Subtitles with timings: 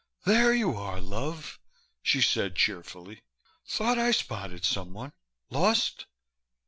[0.25, 1.59] "There you are, love,"
[2.01, 3.21] she said cheerfully.
[3.67, 5.13] "Thought I spotted someone.
[5.51, 6.07] Lost?"